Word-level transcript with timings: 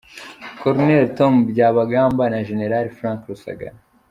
Col. 0.61 0.79
Tom 1.17 1.33
Byabagamba 1.49 2.23
na 2.29 2.39
Gen 2.47 2.63
Frank 2.97 3.21
Rusagara 3.29 3.77